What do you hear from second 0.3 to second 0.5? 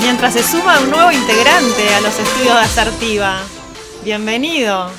se